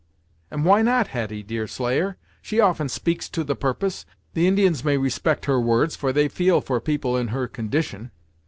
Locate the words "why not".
0.65-1.09